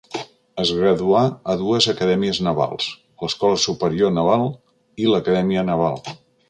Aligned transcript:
Es 0.61 0.69
graduà 0.77 1.21
a 1.53 1.55
dues 1.59 1.89
acadèmies 1.93 2.41
navals, 2.49 2.89
l'Escola 3.25 3.63
Superior 3.69 4.17
Naval 4.21 4.51
i 5.05 5.11
l'Acadèmia 5.15 5.71
Naval. 5.73 6.07